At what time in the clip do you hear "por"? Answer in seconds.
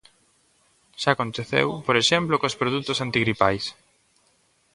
1.87-1.95